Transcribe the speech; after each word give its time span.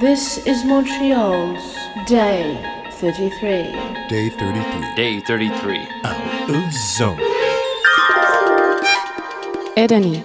This 0.00 0.38
is 0.46 0.64
Montreal's 0.64 1.76
Day 2.06 2.56
33. 2.92 3.38
Day 4.08 4.30
33. 4.30 4.94
Day 4.96 5.20
33. 5.20 5.86
Out 6.04 6.48
of 6.48 6.72
zone. 6.72 7.18
Edeni. 9.76 10.24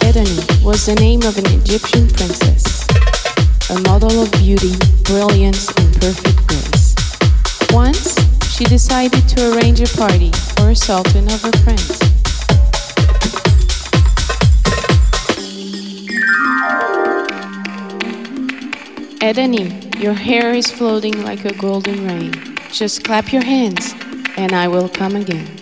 Edeni 0.00 0.64
was 0.64 0.86
the 0.86 0.94
name 0.94 1.20
of 1.20 1.36
an 1.36 1.44
Egyptian 1.60 2.08
princess, 2.08 2.86
a 3.68 3.78
model 3.82 4.22
of 4.22 4.32
beauty, 4.32 4.72
brilliance, 5.04 5.68
and 5.76 6.00
perfect 6.00 6.46
grace. 6.46 6.94
Once, 7.70 8.21
she 8.62 8.68
decided 8.68 9.28
to 9.28 9.52
arrange 9.52 9.80
a 9.80 9.96
party 9.96 10.30
for 10.54 10.70
a 10.70 10.76
sultan 10.76 11.24
of 11.24 11.42
her 11.42 11.50
friends. 11.64 11.98
Edeni, 19.18 20.00
your 20.00 20.14
hair 20.14 20.54
is 20.54 20.70
floating 20.70 21.24
like 21.24 21.44
a 21.44 21.54
golden 21.54 22.06
rain. 22.06 22.32
Just 22.70 23.02
clap 23.02 23.32
your 23.32 23.44
hands, 23.44 23.94
and 24.36 24.52
I 24.52 24.68
will 24.68 24.88
come 24.88 25.16
again. 25.16 25.61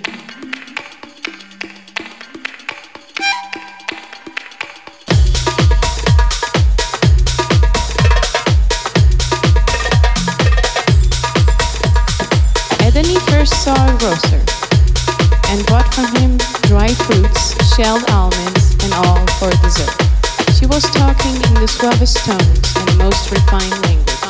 Shelled 17.82 18.10
almonds, 18.10 18.76
and 18.84 18.92
all 18.92 19.26
for 19.40 19.48
dessert. 19.62 19.96
She 20.52 20.66
was 20.66 20.84
talking 20.92 21.32
in 21.32 21.54
the 21.54 21.66
suavest 21.66 22.18
tones 22.26 22.76
and 22.76 22.98
most 22.98 23.30
refined 23.32 23.72
language. 23.86 24.20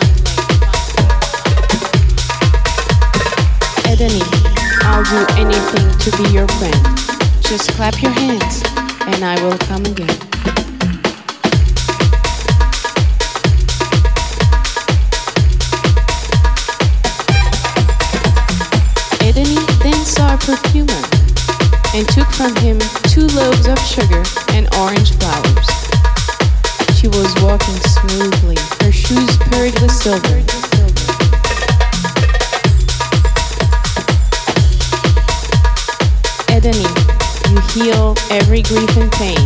Edeni, 3.91 4.23
I'll 4.87 5.03
do 5.03 5.27
anything 5.35 5.89
to 5.99 6.23
be 6.23 6.31
your 6.31 6.47
friend. 6.47 6.81
Just 7.43 7.73
clap 7.73 8.01
your 8.01 8.13
hands, 8.13 8.63
and 9.11 9.25
I 9.25 9.35
will 9.43 9.59
come 9.67 9.85
again. 9.85 10.07
Edeni 19.27 19.59
then 19.83 20.05
saw 20.05 20.37
perfumer 20.37 21.03
and 21.93 22.09
took 22.11 22.31
from 22.31 22.55
him 22.63 22.79
two 23.11 23.27
loaves 23.35 23.67
of 23.67 23.77
sugar 23.81 24.23
and 24.51 24.73
orange 24.77 25.11
flowers. 25.19 25.67
She 26.95 27.09
was 27.09 27.35
walking 27.43 27.75
smoothly, 27.83 28.55
her 28.83 28.93
shoes 28.93 29.37
purred 29.51 29.75
with 29.81 29.91
silver. 29.91 30.39
Edeni, 36.55 36.87
you 37.51 37.61
heal 37.73 38.15
every 38.31 38.63
grief 38.63 38.97
and 38.97 39.11
pain. 39.11 39.45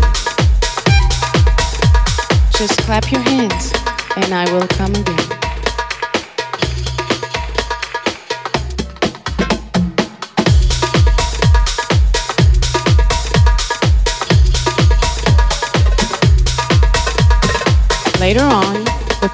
Just 2.53 2.79
clap 2.83 3.11
your 3.11 3.23
hands, 3.23 3.73
and 4.17 4.35
I 4.35 4.45
will 4.53 4.69
come 4.69 4.95
again. 4.95 5.34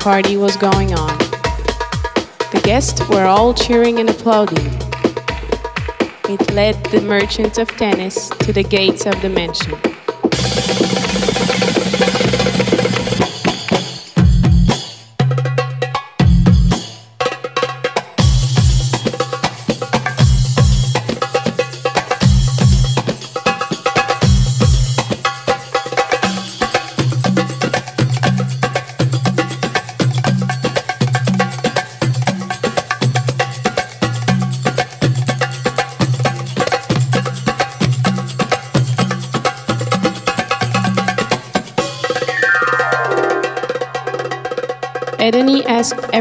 Party 0.00 0.38
was 0.38 0.56
going 0.56 0.94
on. 0.94 1.19
The 2.53 2.61
guests 2.65 3.06
were 3.09 3.27
all 3.27 3.53
cheering 3.53 3.99
and 3.99 4.09
applauding. 4.09 4.66
It 6.25 6.55
led 6.55 6.83
the 6.87 7.03
merchant 7.03 7.59
of 7.59 7.69
tennis 7.69 8.31
to 8.31 8.53
the 8.53 8.62
gates 8.62 9.05
of 9.05 9.21
the 9.21 9.28
mansion. 9.28 9.90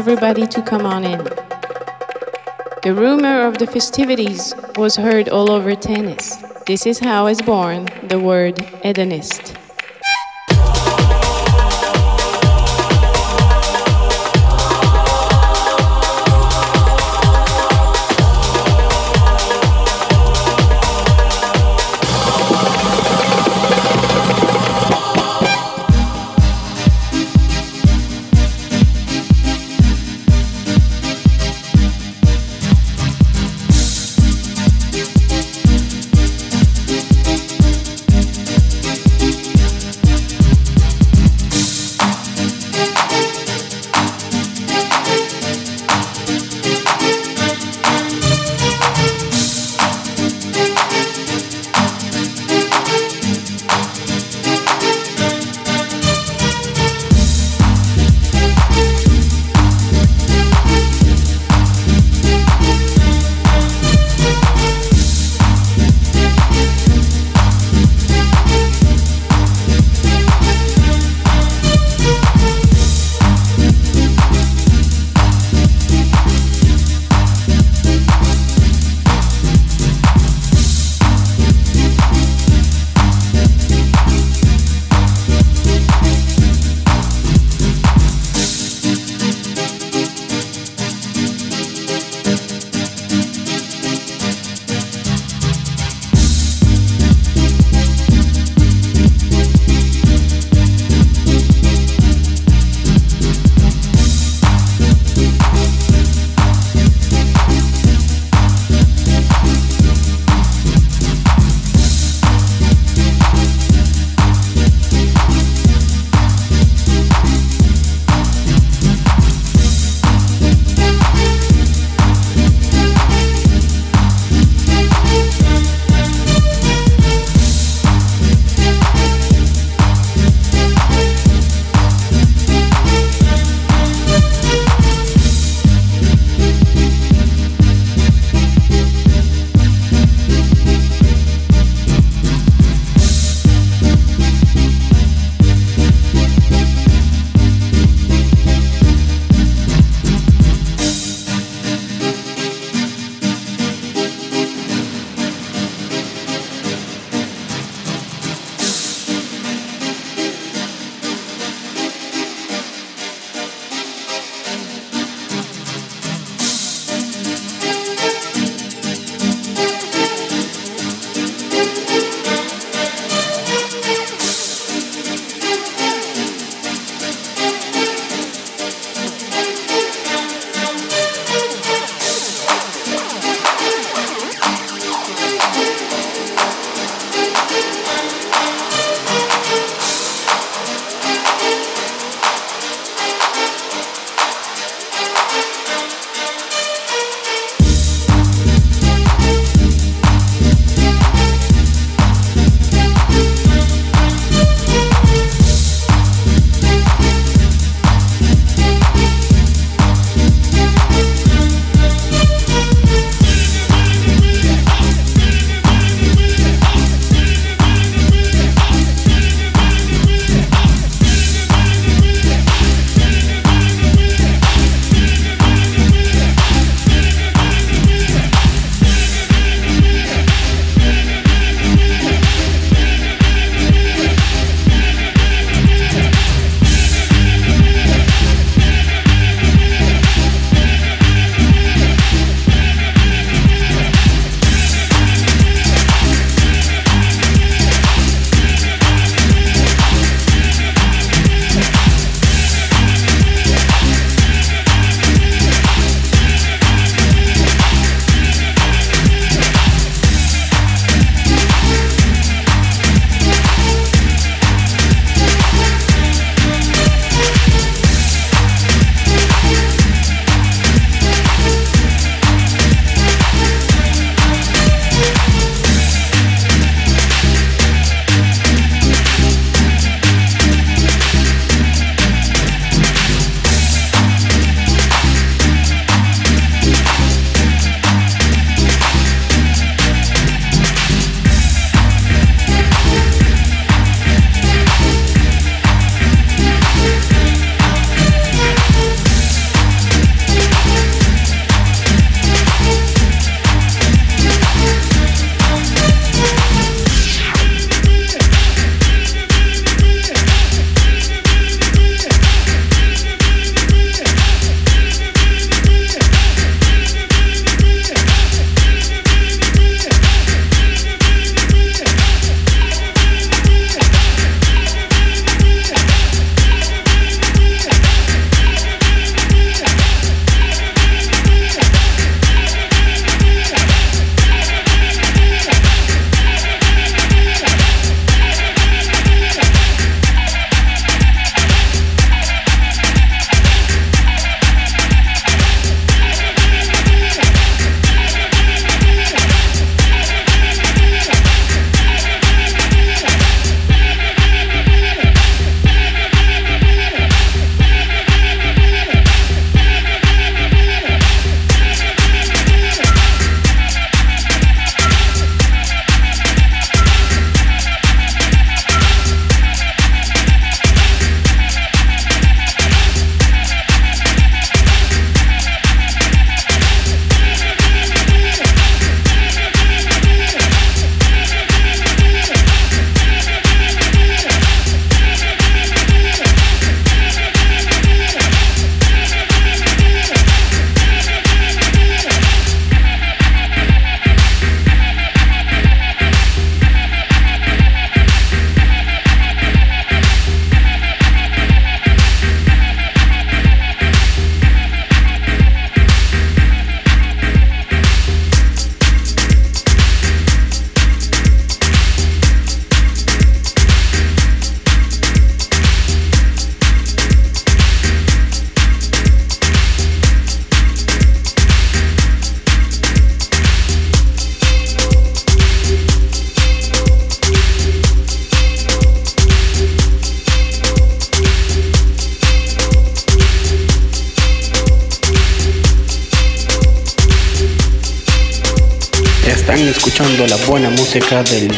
Everybody 0.00 0.46
to 0.46 0.62
come 0.62 0.86
on 0.86 1.04
in. 1.04 1.18
The 2.82 2.94
rumor 2.96 3.46
of 3.46 3.58
the 3.58 3.66
festivities 3.66 4.54
was 4.78 4.96
heard 4.96 5.28
all 5.28 5.50
over 5.50 5.74
tennis. 5.74 6.36
This 6.66 6.86
is 6.86 6.98
how 6.98 7.26
is 7.26 7.42
born 7.42 7.86
the 8.04 8.18
word 8.18 8.58
Edenist. 8.82 9.49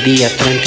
Día 0.05 0.29
33, 0.37 0.62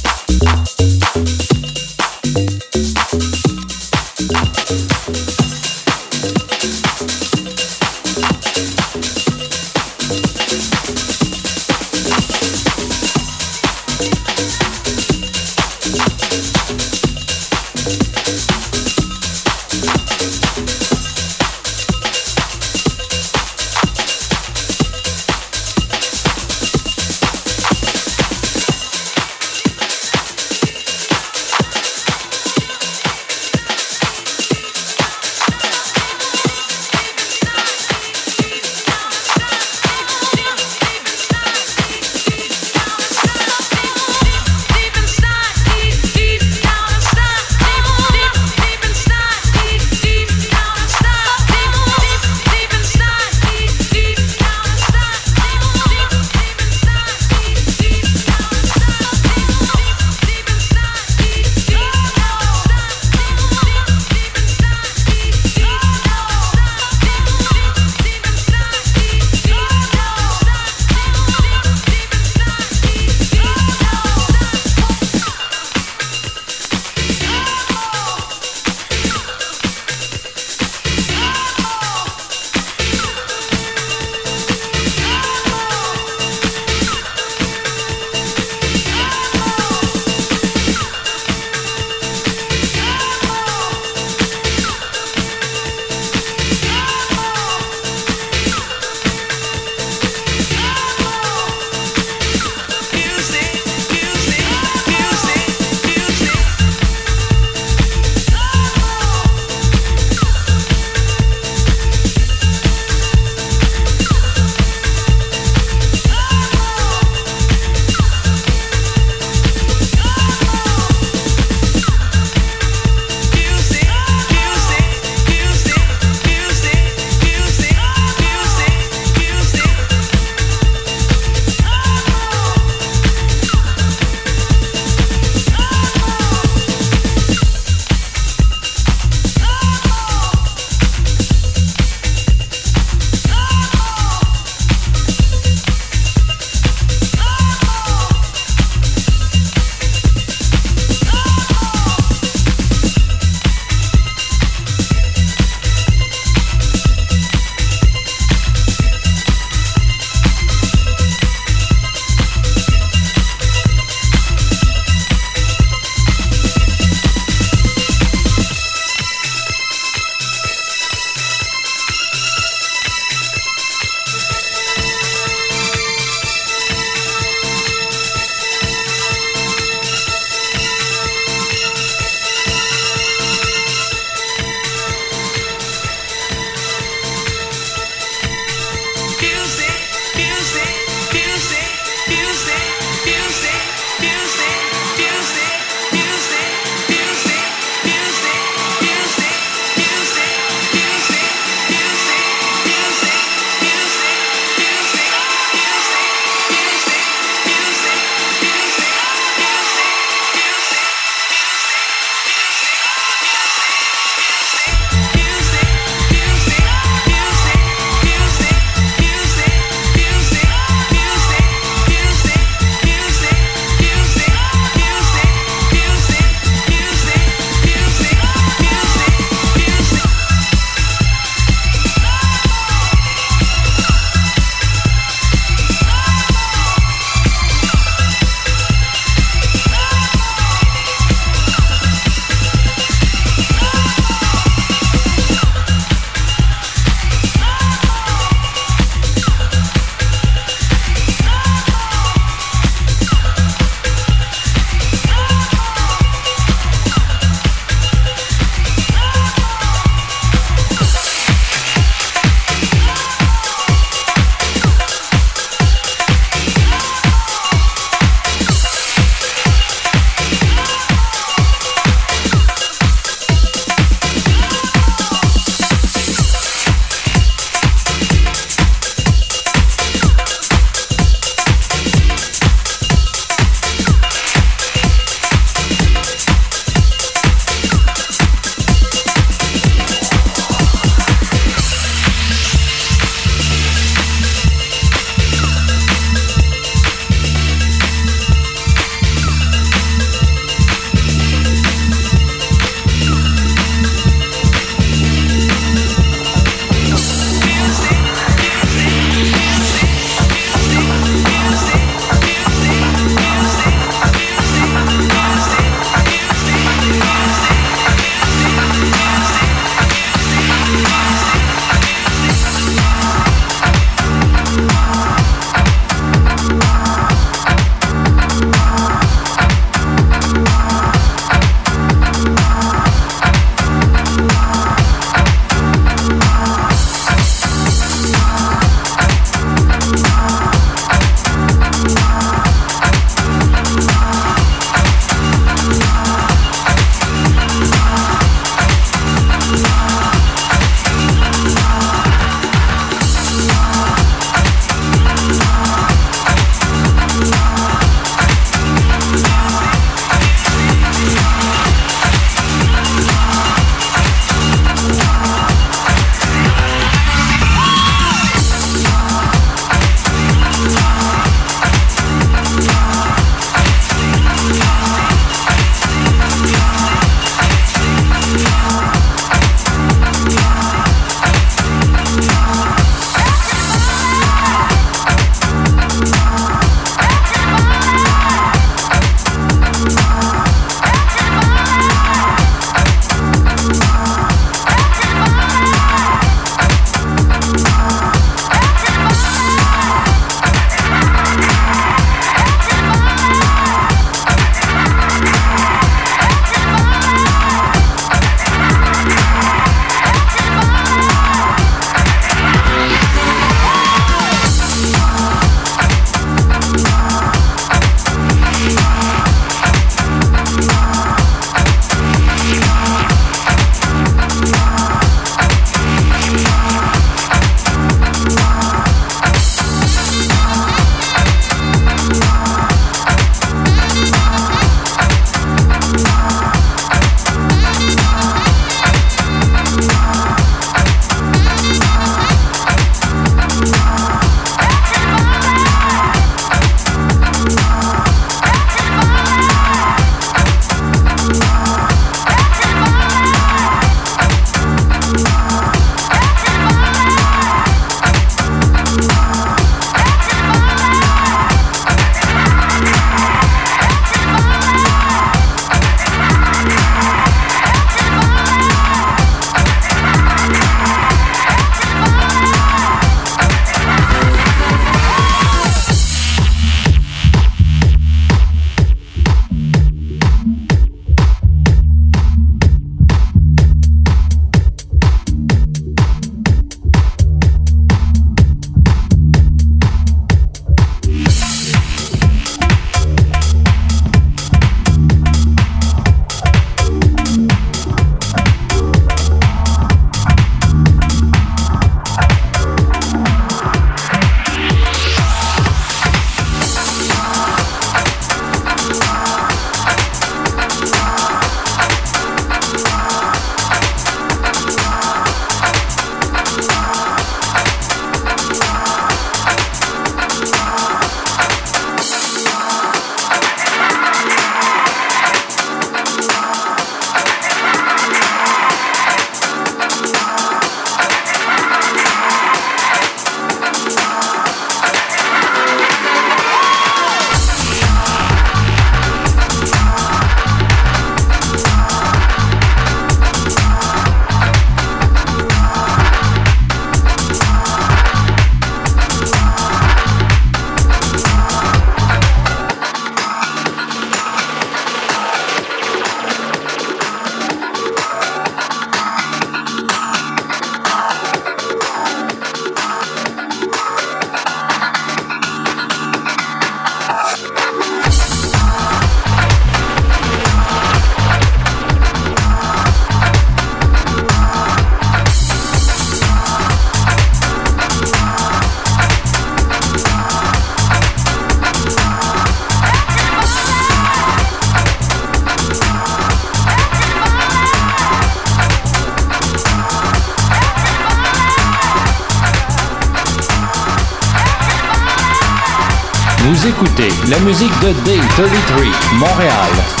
la 597.31 597.39
musique 597.39 597.73
de 597.79 597.93
Day 598.03 598.19
33, 598.35 599.17
Montréal. 599.17 600.00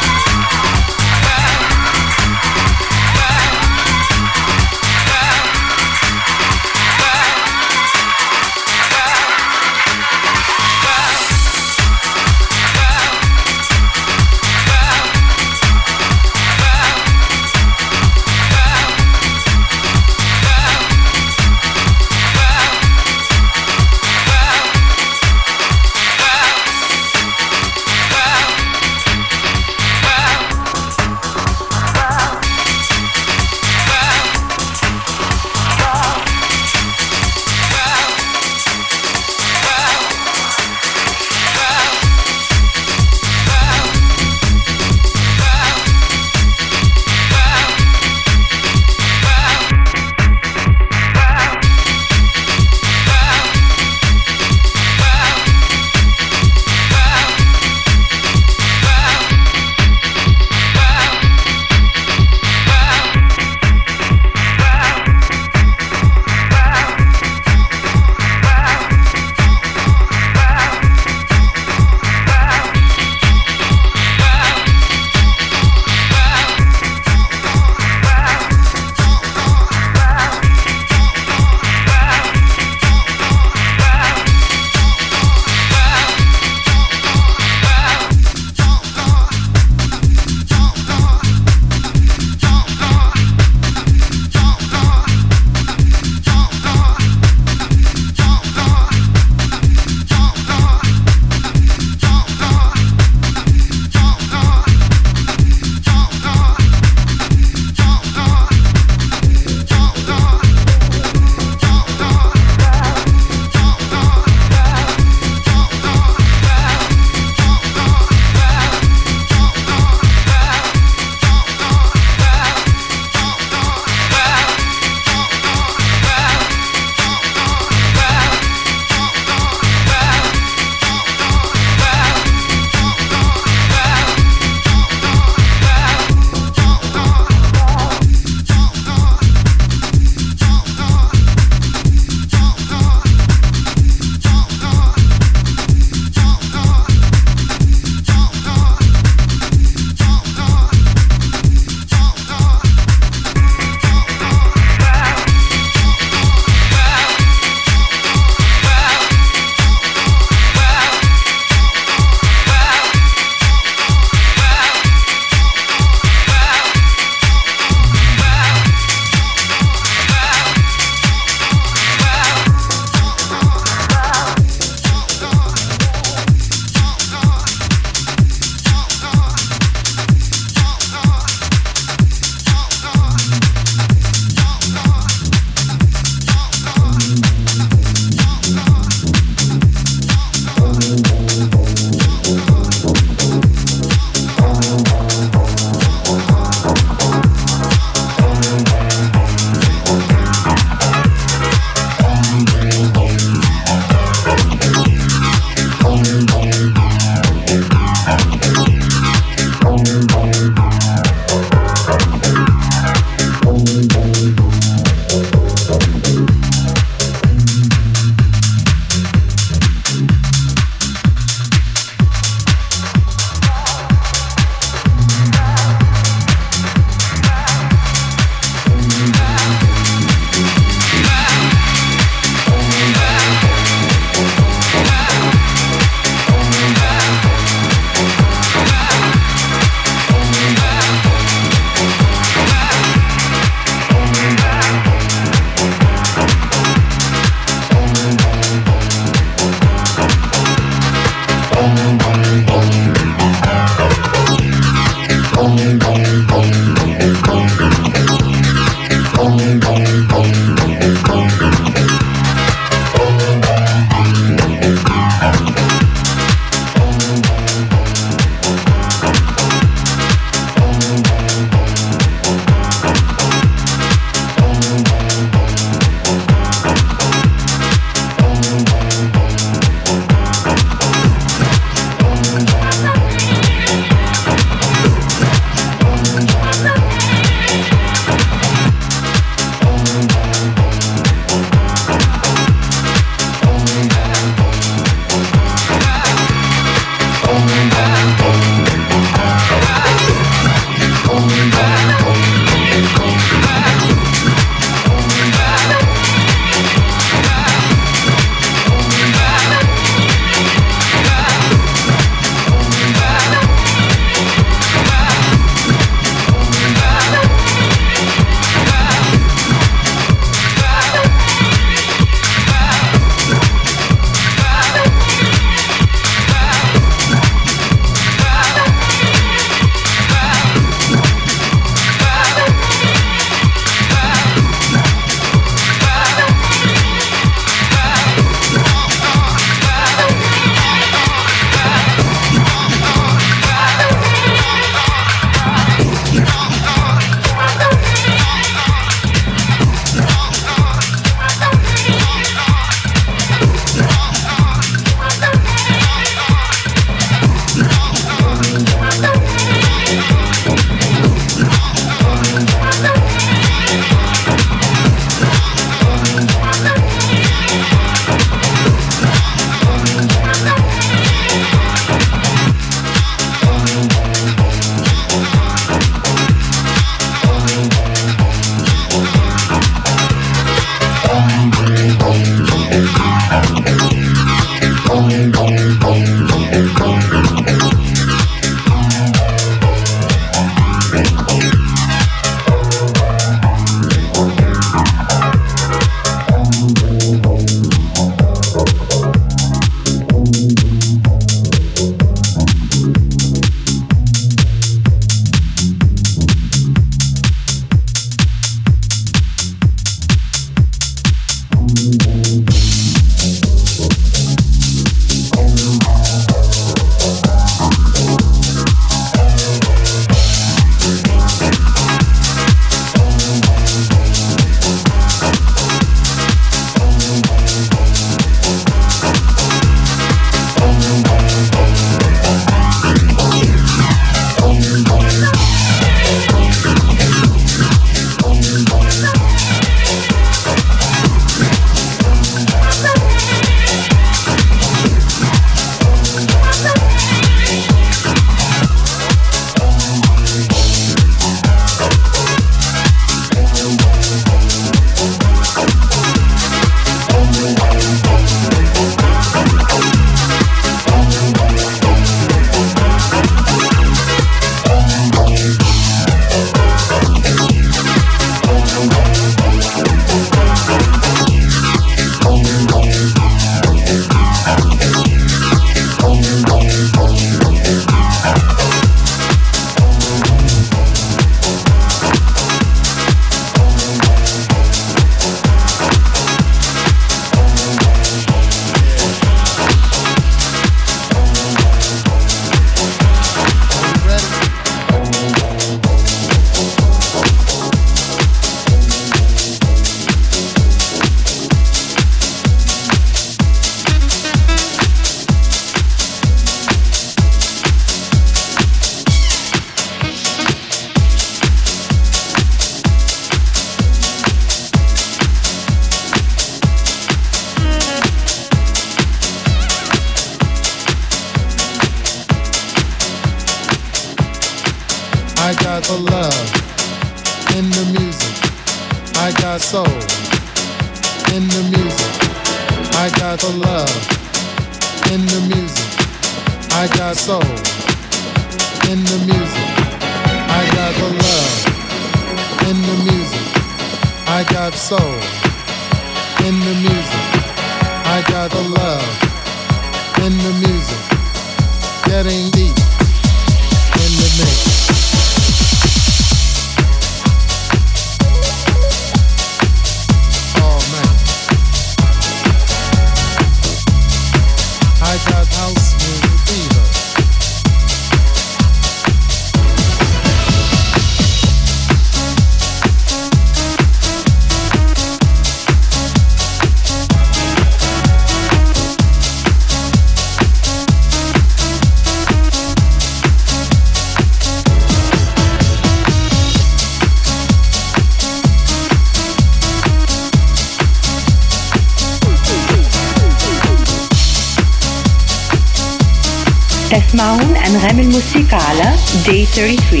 تسمعون 596.90 597.56
and 597.56 597.98
الموسيقى 597.98 598.58
Musicala, 598.58 599.24
Day 599.26 599.44
33 599.44 600.00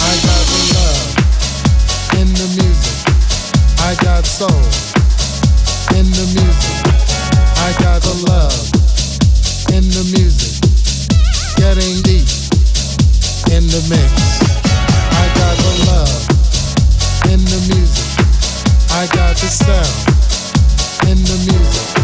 I 0.00 0.14
got 0.26 0.44
love 0.74 1.12
in 2.20 2.28
the 2.32 2.48
music. 2.56 2.98
I 3.78 3.94
got 4.02 4.24
soul 4.24 4.62
in 5.98 6.06
the 6.18 6.26
music. 6.32 6.76
I 7.66 7.70
got 7.84 8.00
the 8.00 8.14
love 8.30 8.64
in 9.76 9.84
the 9.96 10.04
music. 10.16 10.54
Getting 11.60 12.00
deep 12.08 12.28
in 13.52 13.64
the 13.74 13.82
mix. 13.92 14.12
I 15.22 15.26
got 15.40 15.56
the 15.66 15.74
love 15.90 16.22
in 17.32 17.40
the 17.52 17.60
music. 17.68 18.08
I 19.00 19.06
got 19.18 19.36
the 19.36 19.50
sound 19.60 19.96
in 21.10 21.18
the 21.22 21.38
music. 21.52 22.01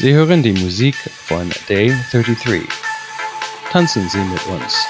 Sie 0.00 0.14
hören 0.14 0.42
die 0.42 0.54
Musik 0.54 0.94
von 0.94 1.50
Day 1.68 1.94
33. 2.10 2.62
Tanzen 3.70 4.08
Sie 4.08 4.16
mit 4.16 4.46
uns. 4.46 4.89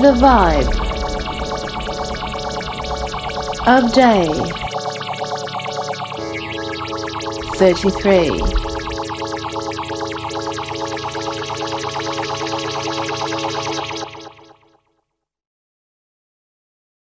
The 0.00 0.12
vibe 0.12 0.66
of 3.66 3.92
day 3.92 4.26
33. 7.58 8.59